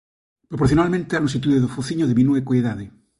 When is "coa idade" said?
2.47-2.85